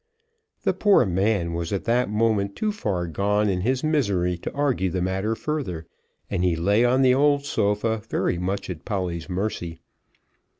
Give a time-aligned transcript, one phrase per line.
[0.63, 4.89] The poor man was at that moment too far gone in his misery to argue
[4.89, 5.85] the matter further,
[6.27, 9.79] and he lay on the old sofa, very much at Polly's mercy.